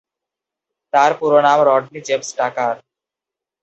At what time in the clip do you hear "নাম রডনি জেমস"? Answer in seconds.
1.41-2.29